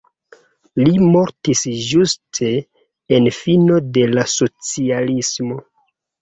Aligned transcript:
Li 0.85 0.93
mortis 1.15 1.61
ĝuste 1.89 2.49
en 3.19 3.29
fino 3.41 3.79
de 3.99 4.07
la 4.15 4.25
socialismo. 4.37 5.61